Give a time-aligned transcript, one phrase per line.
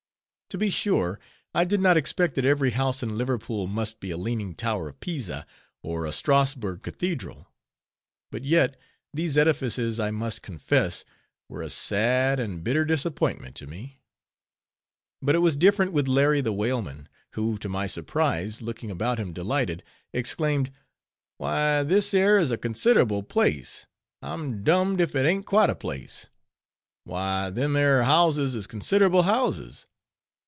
[0.51, 1.17] To be sure,
[1.55, 4.99] I did not expect that every house in Liverpool must be a Leaning Tower of
[4.99, 5.45] Pisa,
[5.81, 7.47] or a Strasbourg Cathedral;
[8.33, 8.77] but yet,
[9.13, 11.05] these edifices I must confess,
[11.47, 14.01] were a sad and bitter disappointment to me.
[15.21, 19.31] But it was different with Larry the whaleman; who to my surprise, looking about him
[19.31, 20.69] delighted, exclaimed,
[21.37, 27.77] "Why, this 'ere is a considerable place—I'm dummed if it ain't quite a place.—Why, them
[27.77, 29.87] 'ere houses is considerable houses.